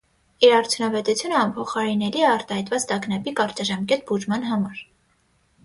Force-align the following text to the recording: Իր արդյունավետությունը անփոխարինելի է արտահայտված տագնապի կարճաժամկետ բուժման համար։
Իր 0.45 0.53
արդյունավետությունը 0.59 1.37
անփոխարինելի 1.41 2.25
է 2.25 2.25
արտահայտված 2.31 2.89
տագնապի 2.95 3.37
կարճաժամկետ 3.43 4.05
բուժման 4.11 4.51
համար։ 4.53 4.85